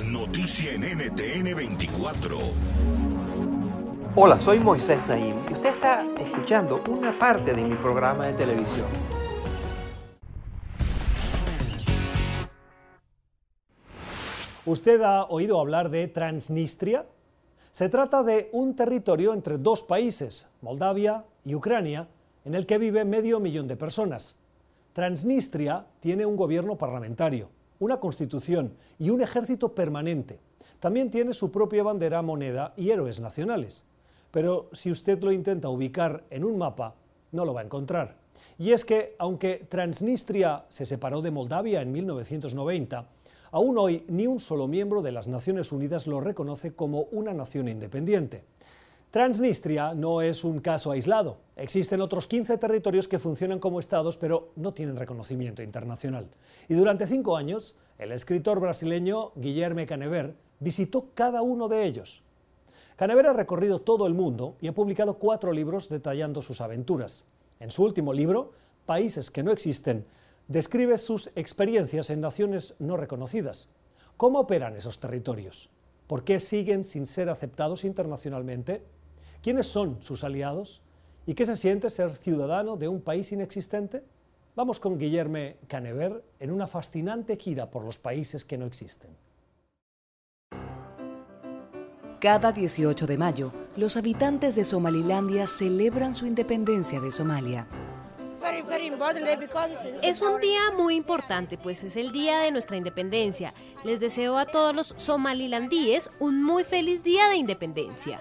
Es 0.00 0.06
noticia 0.06 0.72
en 0.72 0.80
NTN 0.80 1.54
24. 1.54 2.38
Hola, 4.16 4.38
soy 4.38 4.58
Moisés 4.58 5.06
Naim 5.06 5.36
y 5.50 5.52
usted 5.52 5.74
está 5.74 6.06
escuchando 6.18 6.82
una 6.88 7.18
parte 7.18 7.52
de 7.52 7.62
mi 7.62 7.74
programa 7.74 8.28
de 8.28 8.32
televisión. 8.32 8.86
¿Usted 14.64 15.02
ha 15.02 15.24
oído 15.24 15.60
hablar 15.60 15.90
de 15.90 16.08
Transnistria? 16.08 17.04
Se 17.70 17.90
trata 17.90 18.22
de 18.22 18.48
un 18.52 18.74
territorio 18.74 19.34
entre 19.34 19.58
dos 19.58 19.84
países, 19.84 20.48
Moldavia 20.62 21.26
y 21.44 21.54
Ucrania, 21.54 22.08
en 22.46 22.54
el 22.54 22.64
que 22.64 22.78
vive 22.78 23.04
medio 23.04 23.38
millón 23.38 23.68
de 23.68 23.76
personas. 23.76 24.38
Transnistria 24.94 25.84
tiene 26.00 26.24
un 26.24 26.36
gobierno 26.36 26.78
parlamentario, 26.78 27.50
una 27.80 27.98
constitución 27.98 28.74
y 28.98 29.10
un 29.10 29.20
ejército 29.22 29.74
permanente. 29.74 30.38
También 30.78 31.10
tiene 31.10 31.32
su 31.32 31.50
propia 31.50 31.82
bandera, 31.82 32.22
moneda 32.22 32.72
y 32.76 32.90
héroes 32.90 33.20
nacionales. 33.20 33.84
Pero 34.30 34.68
si 34.72 34.90
usted 34.90 35.20
lo 35.22 35.32
intenta 35.32 35.68
ubicar 35.68 36.24
en 36.30 36.44
un 36.44 36.56
mapa, 36.56 36.94
no 37.32 37.44
lo 37.44 37.52
va 37.52 37.62
a 37.62 37.64
encontrar. 37.64 38.16
Y 38.58 38.72
es 38.72 38.84
que, 38.84 39.16
aunque 39.18 39.66
Transnistria 39.68 40.64
se 40.68 40.86
separó 40.86 41.20
de 41.20 41.30
Moldavia 41.30 41.82
en 41.82 41.90
1990, 41.90 43.06
aún 43.50 43.78
hoy 43.78 44.04
ni 44.08 44.26
un 44.26 44.40
solo 44.40 44.68
miembro 44.68 45.02
de 45.02 45.12
las 45.12 45.26
Naciones 45.26 45.72
Unidas 45.72 46.06
lo 46.06 46.20
reconoce 46.20 46.74
como 46.74 47.02
una 47.10 47.34
nación 47.34 47.68
independiente. 47.68 48.44
Transnistria 49.10 49.92
no 49.92 50.22
es 50.22 50.44
un 50.44 50.60
caso 50.60 50.92
aislado. 50.92 51.38
Existen 51.56 52.00
otros 52.00 52.28
15 52.28 52.58
territorios 52.58 53.08
que 53.08 53.18
funcionan 53.18 53.58
como 53.58 53.80
estados, 53.80 54.16
pero 54.16 54.52
no 54.54 54.72
tienen 54.72 54.94
reconocimiento 54.94 55.64
internacional. 55.64 56.30
Y 56.68 56.74
durante 56.74 57.08
cinco 57.08 57.36
años, 57.36 57.74
el 57.98 58.12
escritor 58.12 58.60
brasileño 58.60 59.32
Guilherme 59.34 59.84
Canever 59.84 60.36
visitó 60.60 61.08
cada 61.12 61.42
uno 61.42 61.66
de 61.66 61.86
ellos. 61.86 62.22
Canever 62.94 63.26
ha 63.26 63.32
recorrido 63.32 63.80
todo 63.80 64.06
el 64.06 64.14
mundo 64.14 64.56
y 64.60 64.68
ha 64.68 64.74
publicado 64.74 65.14
cuatro 65.14 65.52
libros 65.52 65.88
detallando 65.88 66.40
sus 66.40 66.60
aventuras. 66.60 67.24
En 67.58 67.72
su 67.72 67.82
último 67.82 68.12
libro, 68.12 68.52
Países 68.86 69.30
que 69.32 69.42
no 69.42 69.50
existen, 69.50 70.06
describe 70.46 70.98
sus 70.98 71.30
experiencias 71.34 72.10
en 72.10 72.20
naciones 72.20 72.76
no 72.78 72.96
reconocidas. 72.96 73.68
¿Cómo 74.16 74.38
operan 74.38 74.76
esos 74.76 75.00
territorios? 75.00 75.68
¿Por 76.06 76.24
qué 76.24 76.38
siguen 76.38 76.84
sin 76.84 77.06
ser 77.06 77.28
aceptados 77.28 77.84
internacionalmente? 77.84 78.82
¿Quiénes 79.42 79.66
son 79.66 80.02
sus 80.02 80.22
aliados? 80.22 80.82
¿Y 81.26 81.34
qué 81.34 81.46
se 81.46 81.56
siente 81.56 81.88
ser 81.88 82.14
ciudadano 82.14 82.76
de 82.76 82.88
un 82.88 83.00
país 83.00 83.32
inexistente? 83.32 84.04
Vamos 84.54 84.80
con 84.80 84.98
Guillermo 84.98 85.54
Canever 85.66 86.22
en 86.38 86.50
una 86.50 86.66
fascinante 86.66 87.36
gira 87.36 87.70
por 87.70 87.84
los 87.84 87.98
países 87.98 88.44
que 88.44 88.58
no 88.58 88.66
existen. 88.66 89.10
Cada 92.20 92.52
18 92.52 93.06
de 93.06 93.16
mayo, 93.16 93.52
los 93.76 93.96
habitantes 93.96 94.56
de 94.56 94.64
Somalilandia 94.66 95.46
celebran 95.46 96.14
su 96.14 96.26
independencia 96.26 97.00
de 97.00 97.10
Somalia. 97.10 97.66
Es 100.02 100.20
un 100.20 100.40
día 100.40 100.70
muy 100.76 100.96
importante, 100.96 101.58
pues 101.58 101.84
es 101.84 101.96
el 101.96 102.12
día 102.12 102.40
de 102.40 102.50
nuestra 102.50 102.76
independencia. 102.76 103.54
Les 103.84 104.00
deseo 104.00 104.38
a 104.38 104.46
todos 104.46 104.74
los 104.74 104.94
somalilandíes 104.96 106.10
un 106.18 106.42
muy 106.42 106.64
feliz 106.64 107.02
día 107.02 107.28
de 107.28 107.36
independencia. 107.36 108.20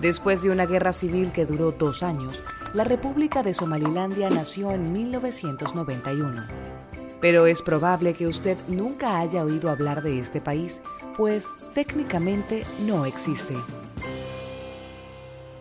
Después 0.00 0.42
de 0.42 0.50
una 0.50 0.66
guerra 0.66 0.92
civil 0.92 1.32
que 1.32 1.46
duró 1.46 1.72
dos 1.72 2.02
años, 2.02 2.42
la 2.74 2.84
República 2.84 3.42
de 3.42 3.54
Somalilandia 3.54 4.30
nació 4.30 4.70
en 4.70 4.92
1991. 4.92 6.44
Pero 7.20 7.46
es 7.46 7.62
probable 7.62 8.14
que 8.14 8.28
usted 8.28 8.56
nunca 8.68 9.18
haya 9.18 9.42
oído 9.42 9.70
hablar 9.70 10.02
de 10.02 10.20
este 10.20 10.40
país, 10.40 10.80
pues 11.16 11.48
técnicamente 11.74 12.64
no 12.86 13.06
existe. 13.06 13.54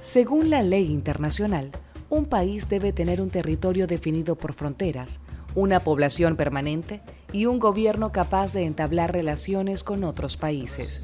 Según 0.02 0.50
la 0.50 0.62
ley 0.62 0.92
internacional, 0.92 1.72
un 2.10 2.26
país 2.26 2.70
debe 2.70 2.94
tener 2.94 3.22
un 3.22 3.30
territorio 3.30 3.88
definido 3.88 4.36
por 4.36 4.54
fronteras, 4.54 5.20
una 5.56 5.80
población 5.80 6.36
permanente 6.36 7.02
y 7.34 7.46
un 7.46 7.60
gobierno 7.60 8.12
capaz 8.12 8.54
de 8.54 8.66
entablar 8.66 9.12
relaciones 9.12 9.84
con 9.84 10.04
otros 10.04 10.38
países. 10.38 11.04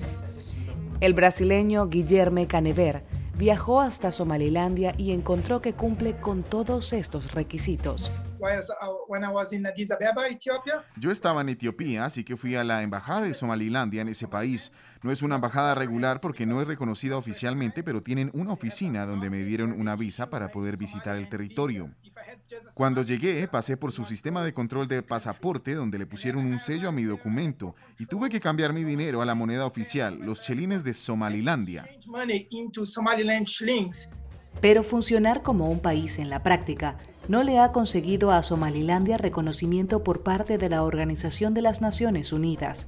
El 1.02 1.14
brasileño 1.14 1.88
Guilherme 1.88 2.48
Canever 2.48 3.04
viajó 3.38 3.82
hasta 3.82 4.12
Somalilandia 4.12 4.94
y 4.98 5.12
encontró 5.12 5.62
que 5.62 5.74
cumple 5.74 6.16
con 6.16 6.44
todos 6.44 6.94
estos 6.94 7.34
requisitos. 7.34 8.12
Yo 10.98 11.12
estaba 11.12 11.42
en 11.42 11.50
Etiopía, 11.50 12.06
así 12.06 12.24
que 12.24 12.38
fui 12.38 12.56
a 12.56 12.64
la 12.64 12.82
embajada 12.82 13.22
de 13.22 13.34
Somalilandia 13.34 14.02
en 14.02 14.10
ese 14.10 14.28
país. 14.28 14.72
No 15.02 15.12
es 15.12 15.22
una 15.22 15.36
embajada 15.36 15.76
regular 15.76 16.22
porque 16.22 16.46
no 16.46 16.62
es 16.62 16.68
reconocida 16.68 17.18
oficialmente, 17.18 17.84
pero 17.84 18.02
tienen 18.02 18.32
una 18.34 18.54
oficina 18.54 19.06
donde 19.06 19.30
me 19.30 19.44
dieron 19.44 19.72
una 19.74 19.96
visa 19.96 20.30
para 20.30 20.50
poder 20.50 20.78
visitar 20.78 21.16
el 21.16 21.30
territorio. 21.30 21.90
Cuando 22.74 23.02
llegué, 23.02 23.48
pasé 23.48 23.78
por 23.78 23.92
su 23.92 24.04
sistema 24.06 24.44
de 24.44 24.54
control 24.54 24.88
de 24.88 25.04
pasaporte 25.04 25.74
donde 25.74 26.00
le 26.00 26.06
pusieron 26.06 26.46
un 26.46 26.60
sello 26.60 26.90
a 26.90 26.92
mi 26.92 27.04
documento 27.04 27.76
y 28.00 28.06
tuve 28.06 28.30
que 28.30 28.40
cambiar 28.40 28.74
mi 28.74 28.84
dinero 28.84 29.22
a 29.22 29.26
la 29.26 29.36
moneda 29.36 29.66
oficial, 29.66 30.20
los 30.20 30.42
chelines 30.42 30.84
de 30.84 30.94
Somalilandia. 30.94 31.88
Pero 34.62 34.84
funcionar 34.84 35.42
como 35.42 35.70
un 35.70 35.80
país 35.80 36.20
en 36.20 36.30
la 36.30 36.44
práctica 36.44 36.98
no 37.28 37.44
le 37.44 37.60
ha 37.60 37.72
conseguido 37.72 38.32
a 38.32 38.44
Somalilandia 38.44 39.18
reconocimiento 39.18 40.04
por 40.04 40.24
parte 40.24 40.58
de 40.58 40.70
la 40.70 40.84
Organización 40.84 41.54
de 41.54 41.62
las 41.62 41.82
Naciones 41.82 42.34
Unidas. 42.34 42.88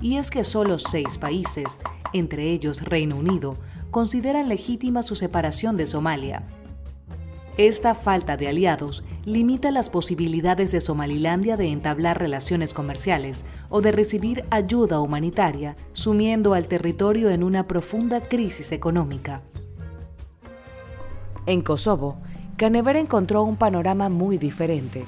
Y 0.00 0.16
es 0.16 0.30
que 0.30 0.44
solo 0.44 0.78
seis 0.78 1.18
países, 1.18 1.80
entre 2.12 2.50
ellos 2.50 2.82
Reino 2.82 3.16
Unido, 3.16 3.54
consideran 3.90 4.48
legítima 4.48 5.02
su 5.02 5.14
separación 5.14 5.76
de 5.76 5.86
Somalia. 5.86 6.44
Esta 7.56 7.96
falta 7.96 8.36
de 8.36 8.46
aliados 8.46 9.02
limita 9.24 9.72
las 9.72 9.90
posibilidades 9.90 10.70
de 10.70 10.80
Somalilandia 10.80 11.56
de 11.56 11.66
entablar 11.66 12.18
relaciones 12.18 12.72
comerciales 12.72 13.44
o 13.68 13.80
de 13.80 13.90
recibir 13.90 14.44
ayuda 14.50 15.00
humanitaria, 15.00 15.76
sumiendo 15.92 16.54
al 16.54 16.68
territorio 16.68 17.30
en 17.30 17.42
una 17.42 17.66
profunda 17.66 18.20
crisis 18.20 18.70
económica. 18.70 19.42
En 21.48 21.62
Kosovo, 21.62 22.18
Canever 22.58 22.96
encontró 22.96 23.42
un 23.42 23.56
panorama 23.56 24.10
muy 24.10 24.36
diferente. 24.36 25.06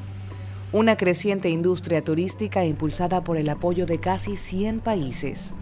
Una 0.72 0.96
creciente 0.96 1.50
industria 1.50 2.02
turística 2.02 2.64
impulsada 2.64 3.22
por 3.22 3.36
el 3.36 3.46
apoyo 3.50 3.84
de 3.84 3.98
casi 3.98 4.38
100 4.38 4.80
países. 4.80 5.52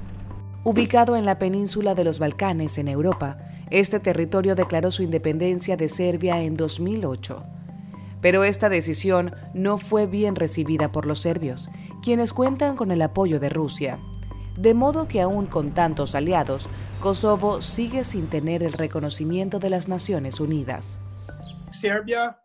Ubicado 0.62 1.16
en 1.16 1.26
la 1.26 1.40
península 1.40 1.96
de 1.96 2.04
los 2.04 2.20
Balcanes, 2.20 2.78
en 2.78 2.86
Europa, 2.86 3.38
este 3.70 3.98
territorio 3.98 4.54
declaró 4.54 4.92
su 4.92 5.02
independencia 5.02 5.76
de 5.76 5.88
Serbia 5.88 6.42
en 6.42 6.56
2008. 6.56 7.42
Pero 8.20 8.44
esta 8.44 8.68
decisión 8.68 9.34
no 9.54 9.78
fue 9.78 10.06
bien 10.06 10.36
recibida 10.36 10.92
por 10.92 11.06
los 11.06 11.18
serbios, 11.18 11.68
quienes 12.04 12.32
cuentan 12.32 12.76
con 12.76 12.92
el 12.92 13.02
apoyo 13.02 13.40
de 13.40 13.48
Rusia. 13.48 13.98
De 14.58 14.74
modo 14.74 15.06
que 15.06 15.20
aún 15.20 15.46
con 15.46 15.72
tantos 15.72 16.16
aliados, 16.16 16.68
Kosovo 17.00 17.60
sigue 17.62 18.02
sin 18.02 18.28
tener 18.28 18.64
el 18.64 18.72
reconocimiento 18.72 19.60
de 19.60 19.70
las 19.70 19.86
Naciones 19.86 20.40
Unidas. 20.40 20.98
Serbia 21.70 22.40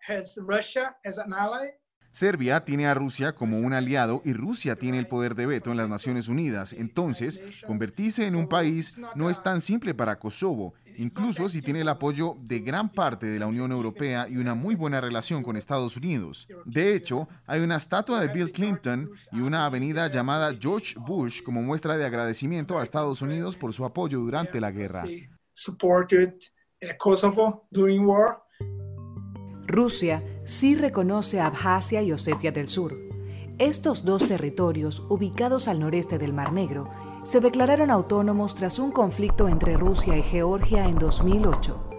tiene 2.65 2.88
a 2.88 2.94
Rusia 2.94 3.33
como 3.33 3.60
un 3.60 3.74
aliado 3.74 4.21
y 4.24 4.33
Rusia 4.33 4.75
tiene 4.75 5.00
el 5.00 5.07
poder 5.07 5.36
de 5.36 5.45
veto 5.45 5.71
en 5.71 5.77
las 5.77 5.89
Naciones 5.89 6.27
Unidas. 6.27 6.74
Entonces, 6.74 7.42
convertirse 7.65 8.27
en 8.27 8.36
un 8.36 8.48
país 8.48 8.98
no 9.15 9.30
es 9.30 9.42
tan 9.42 9.62
simple 9.62 9.94
para 9.94 10.19
Kosovo, 10.19 10.74
incluso 10.98 11.50
si 11.50 11.62
tiene 11.62 11.81
el 11.81 11.89
apoyo 11.89 12.38
de 12.42 12.60
gran 12.60 12.89
parte 12.89 13.25
de 13.25 13.39
la 13.39 13.48
Unión 13.48 13.71
Europea 13.71 14.27
y 14.30 14.38
una 14.38 14.54
muy 14.54 14.75
buena 14.75 15.01
relación 15.01 15.44
con 15.44 15.57
Estados 15.57 15.98
Unidos. 15.98 16.48
De 16.65 16.95
hecho, 16.95 17.27
hay 17.48 17.62
una 17.62 17.77
estatua 17.77 18.21
de 18.21 18.33
Bill 18.33 18.51
Clinton 18.51 19.10
y 19.31 19.39
una 19.39 19.65
avenida 19.65 20.07
llamada 20.10 20.56
George 20.60 20.95
Bush 21.00 21.42
como 21.42 21.62
muestra 21.62 21.98
de 21.98 22.06
agradecimiento 22.06 22.77
a 22.77 22.83
Estados 22.83 23.21
Unidos 23.21 23.57
por 23.57 23.74
su 23.74 23.86
apoyo 23.86 24.19
durante 24.19 24.62
la 24.62 24.71
guerra. 24.71 25.04
Rusia 29.65 30.21
sí 30.44 30.75
reconoce 30.75 31.40
a 31.40 31.48
Abjasia 31.48 32.01
y 32.01 32.12
Osetia 32.12 32.51
del 32.51 32.68
Sur. 32.68 32.98
Estos 33.60 34.04
dos 34.04 34.28
territorios, 34.28 35.04
ubicados 35.10 35.68
al 35.68 35.80
noreste 35.80 36.18
del 36.18 36.34
Mar 36.34 36.51
Negro, 36.51 36.90
se 37.24 37.40
declararon 37.40 37.90
autónomos 37.90 38.56
tras 38.56 38.80
un 38.80 38.92
conflicto 38.92 39.48
entre 39.48 39.78
Rusia 39.78 40.18
y 40.18 40.24
Georgia 40.24 40.86
en 40.90 40.98
2008. 40.98 41.90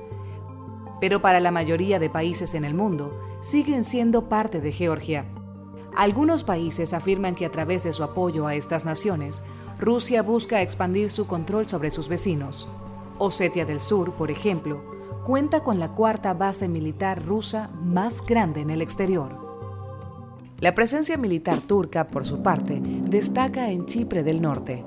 Pero 1.00 1.23
para 1.23 1.41
la 1.41 1.50
mayoría 1.50 1.99
de 1.99 2.11
países 2.11 2.55
en 2.55 2.64
el 2.64 2.75
mundo, 2.75 3.19
siguen 3.41 3.85
siendo 3.85 4.29
parte 4.29 4.61
de 4.61 4.73
Georgia. 4.73 5.26
Algunos 5.97 6.44
países 6.44 6.93
afirman 6.93 7.35
que 7.35 7.47
a 7.47 7.52
través 7.52 7.85
de 7.85 7.93
su 7.93 8.02
apoyo 8.02 8.47
a 8.47 8.55
estas 8.55 8.85
naciones, 8.85 9.40
Rusia 9.79 10.23
busca 10.23 10.61
expandir 10.61 11.11
su 11.11 11.26
control 11.26 11.69
sobre 11.69 11.90
sus 11.90 12.08
vecinos. 12.08 12.69
Osetia 13.19 13.64
del 13.64 13.81
Sur, 13.81 14.12
por 14.12 14.31
ejemplo, 14.31 14.82
cuenta 15.25 15.61
con 15.61 15.79
la 15.79 15.88
cuarta 15.88 16.35
base 16.35 16.69
militar 16.69 17.25
rusa 17.25 17.71
más 17.82 18.25
grande 18.25 18.61
en 18.61 18.69
el 18.69 18.82
exterior. 18.82 19.43
La 20.61 20.75
presencia 20.75 21.17
militar 21.17 21.62
turca, 21.62 22.09
por 22.09 22.26
su 22.26 22.43
parte, 22.43 22.81
destaca 22.82 23.71
en 23.71 23.87
Chipre 23.87 24.23
del 24.23 24.43
Norte, 24.43 24.85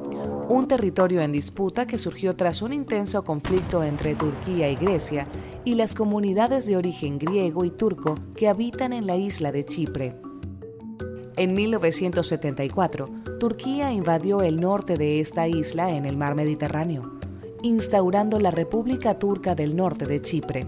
un 0.48 0.68
territorio 0.68 1.22
en 1.22 1.32
disputa 1.32 1.88
que 1.88 1.98
surgió 1.98 2.36
tras 2.36 2.62
un 2.62 2.72
intenso 2.72 3.24
conflicto 3.24 3.84
entre 3.84 4.14
Turquía 4.14 4.70
y 4.70 4.76
Grecia 4.76 5.28
y 5.66 5.74
las 5.74 5.96
comunidades 5.96 6.68
de 6.68 6.78
origen 6.78 7.18
griego 7.18 7.66
y 7.66 7.72
turco 7.72 8.14
que 8.36 8.48
habitan 8.48 8.94
en 8.94 9.08
la 9.08 9.18
isla 9.18 9.52
de 9.52 9.66
Chipre. 9.66 10.22
En 11.36 11.54
1974, 11.54 13.10
Turquía 13.40 13.92
invadió 13.92 14.42
el 14.42 14.62
norte 14.62 14.94
de 14.94 15.20
esta 15.20 15.48
isla 15.48 15.90
en 15.96 16.06
el 16.06 16.16
mar 16.16 16.36
Mediterráneo 16.36 17.17
instaurando 17.62 18.40
la 18.40 18.52
República 18.52 19.20
Turca 19.20 19.56
del 19.56 19.76
Norte 19.76 20.06
de 20.06 20.22
Chipre. 20.22 20.68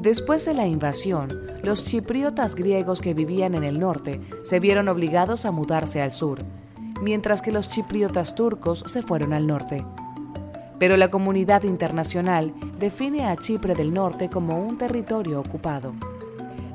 Después 0.00 0.44
de 0.44 0.54
la 0.54 0.66
invasión, 0.66 1.46
los 1.62 1.84
chipriotas 1.84 2.54
griegos 2.54 3.00
que 3.00 3.14
vivían 3.14 3.54
en 3.54 3.62
el 3.62 3.78
norte 3.78 4.20
se 4.42 4.58
vieron 4.58 4.88
obligados 4.88 5.46
a 5.46 5.52
mudarse 5.52 6.02
al 6.02 6.10
sur, 6.10 6.38
mientras 7.00 7.40
que 7.40 7.52
los 7.52 7.68
chipriotas 7.68 8.34
turcos 8.34 8.82
se 8.86 9.02
fueron 9.02 9.32
al 9.32 9.46
norte. 9.46 9.84
Pero 10.78 10.96
la 10.96 11.10
comunidad 11.10 11.62
internacional 11.62 12.52
define 12.80 13.26
a 13.26 13.36
Chipre 13.36 13.74
del 13.74 13.94
Norte 13.94 14.28
como 14.28 14.58
un 14.58 14.76
territorio 14.76 15.38
ocupado. 15.38 15.94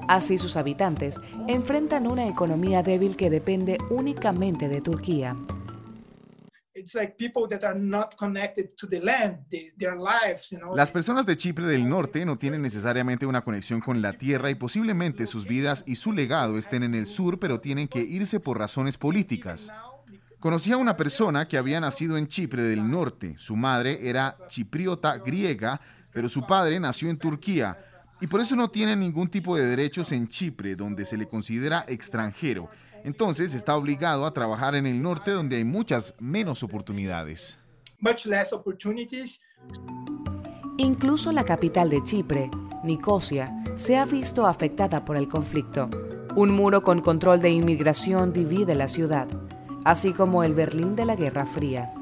Así 0.07 0.37
sus 0.37 0.55
habitantes 0.55 1.19
enfrentan 1.47 2.07
una 2.07 2.27
economía 2.27 2.81
débil 2.81 3.17
que 3.17 3.29
depende 3.29 3.77
únicamente 3.89 4.69
de 4.69 4.79
Turquía. 4.79 5.35
Las 10.75 10.91
personas 10.91 11.25
de 11.25 11.35
Chipre 11.35 11.65
del 11.65 11.87
Norte 11.87 12.25
no 12.25 12.37
tienen 12.37 12.61
necesariamente 12.61 13.25
una 13.25 13.43
conexión 13.43 13.81
con 13.81 14.01
la 14.01 14.13
tierra 14.13 14.49
y 14.49 14.55
posiblemente 14.55 15.25
sus 15.25 15.45
vidas 15.45 15.83
y 15.85 15.97
su 15.97 16.13
legado 16.13 16.57
estén 16.57 16.83
en 16.83 16.95
el 16.95 17.05
sur, 17.05 17.39
pero 17.39 17.59
tienen 17.59 17.87
que 17.87 18.01
irse 18.01 18.39
por 18.39 18.57
razones 18.57 18.97
políticas. 18.97 19.71
Conocí 20.39 20.71
a 20.71 20.77
una 20.77 20.95
persona 20.95 21.47
que 21.47 21.57
había 21.57 21.79
nacido 21.79 22.17
en 22.17 22.27
Chipre 22.27 22.61
del 22.61 22.89
Norte. 22.89 23.35
Su 23.37 23.55
madre 23.55 24.07
era 24.07 24.37
chipriota 24.47 25.17
griega, 25.17 25.81
pero 26.13 26.29
su 26.29 26.45
padre 26.45 26.79
nació 26.79 27.09
en 27.09 27.17
Turquía 27.17 27.77
y 28.21 28.27
por 28.27 28.41
eso 28.41 28.55
no 28.55 28.69
tiene 28.69 28.95
ningún 28.95 29.29
tipo 29.29 29.55
de 29.55 29.65
derechos 29.65 30.11
en 30.11 30.27
Chipre, 30.27 30.75
donde 30.75 31.05
se 31.05 31.17
le 31.17 31.27
considera 31.27 31.85
extranjero 31.87 32.69
entonces 33.03 33.53
está 33.53 33.75
obligado 33.75 34.25
a 34.25 34.33
trabajar 34.33 34.75
en 34.75 34.85
el 34.85 35.01
norte 35.01 35.31
donde 35.31 35.57
hay 35.57 35.63
muchas 35.63 36.13
menos 36.19 36.63
oportunidades. 36.63 37.57
Incluso 40.77 41.31
la 41.31 41.43
capital 41.43 41.89
de 41.89 42.03
Chipre, 42.03 42.49
Nicosia, 42.83 43.63
se 43.75 43.97
ha 43.97 44.05
visto 44.05 44.45
afectada 44.45 45.05
por 45.05 45.17
el 45.17 45.27
conflicto. 45.27 45.89
Un 46.35 46.51
muro 46.51 46.83
con 46.83 47.01
control 47.01 47.41
de 47.41 47.49
inmigración 47.49 48.31
divide 48.31 48.75
la 48.75 48.87
ciudad, 48.87 49.27
así 49.83 50.13
como 50.13 50.43
el 50.43 50.53
Berlín 50.53 50.95
de 50.95 51.05
la 51.05 51.15
Guerra 51.15 51.47
Fría. 51.47 51.93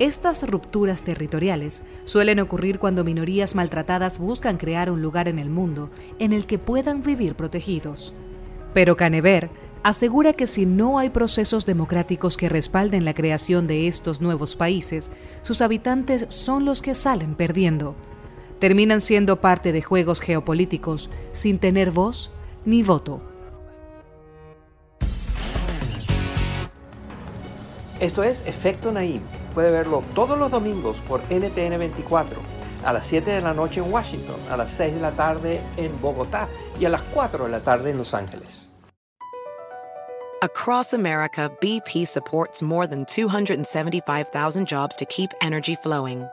Estas 0.00 0.48
rupturas 0.48 1.04
territoriales 1.04 1.84
suelen 2.04 2.40
ocurrir 2.40 2.80
cuando 2.80 3.04
minorías 3.04 3.54
maltratadas 3.54 4.18
buscan 4.18 4.56
crear 4.56 4.90
un 4.90 5.02
lugar 5.02 5.28
en 5.28 5.38
el 5.38 5.50
mundo 5.50 5.90
en 6.18 6.32
el 6.32 6.46
que 6.46 6.58
puedan 6.58 7.02
vivir 7.02 7.36
protegidos. 7.36 8.12
Pero 8.74 8.96
Canever 8.96 9.50
asegura 9.84 10.32
que 10.32 10.46
si 10.48 10.66
no 10.66 10.98
hay 10.98 11.10
procesos 11.10 11.64
democráticos 11.64 12.36
que 12.36 12.48
respalden 12.48 13.04
la 13.04 13.14
creación 13.14 13.66
de 13.66 13.86
estos 13.86 14.20
nuevos 14.20 14.56
países, 14.56 15.10
sus 15.42 15.60
habitantes 15.60 16.26
son 16.28 16.64
los 16.64 16.82
que 16.82 16.94
salen 16.94 17.34
perdiendo. 17.34 17.94
Terminan 18.58 19.00
siendo 19.00 19.40
parte 19.40 19.72
de 19.72 19.82
juegos 19.82 20.20
geopolíticos 20.20 21.08
sin 21.32 21.58
tener 21.58 21.92
voz 21.92 22.32
ni 22.64 22.82
voto. 22.82 23.22
Esto 28.00 28.24
es 28.24 28.42
Efecto 28.46 28.90
Naim. 28.90 29.20
Puede 29.54 29.70
verlo 29.70 30.02
todos 30.14 30.36
los 30.36 30.50
domingos 30.50 30.96
por 31.06 31.20
NTN 31.30 31.78
24, 31.78 32.40
a 32.84 32.92
las 32.92 33.06
7 33.06 33.30
de 33.30 33.40
la 33.40 33.52
noche 33.52 33.80
en 33.80 33.90
Washington, 33.90 34.36
a 34.50 34.56
las 34.56 34.70
6 34.72 34.94
de 34.94 35.00
la 35.00 35.12
tarde 35.12 35.60
en 35.76 35.96
Bogotá 36.00 36.48
y 36.78 36.84
a 36.84 36.88
las 36.88 37.02
4 37.12 37.44
de 37.44 37.50
la 37.50 37.60
tarde 37.60 37.90
en 37.90 37.98
Los 37.98 38.14
Ángeles. 38.14 38.68
Across 40.42 40.92
America, 40.92 41.50
BP 41.62 42.06
supports 42.06 42.62
more 42.62 42.86
than 42.86 43.06
275,000 43.06 44.68
jobs 44.68 44.94
to 44.96 45.06
keep 45.06 45.30
energy 45.40 45.74
flowing. 45.74 46.28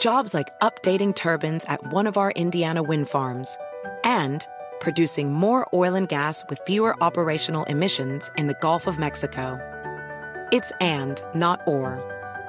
Jobs 0.00 0.32
like 0.32 0.48
updating 0.62 1.14
turbines 1.14 1.66
at 1.66 1.92
one 1.92 2.06
of 2.06 2.16
our 2.16 2.30
Indiana 2.30 2.82
wind 2.82 3.10
farms 3.10 3.58
and 4.04 4.46
producing 4.80 5.32
more 5.32 5.66
oil 5.74 5.94
and 5.94 6.08
gas 6.08 6.44
with 6.48 6.60
fewer 6.66 6.96
operational 7.02 7.64
emissions 7.64 8.30
in 8.38 8.46
the 8.46 8.56
Gulf 8.62 8.86
of 8.86 8.98
Mexico. 8.98 9.60
It's 10.50 10.72
and, 10.80 11.20
not 11.34 11.60
or. 11.66 12.17